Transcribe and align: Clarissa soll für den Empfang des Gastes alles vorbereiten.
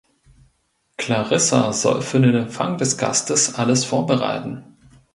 Clarissa 0.97 1.71
soll 1.73 2.01
für 2.01 2.19
den 2.19 2.33
Empfang 2.33 2.79
des 2.79 2.97
Gastes 2.97 3.53
alles 3.53 3.85
vorbereiten. 3.85 4.63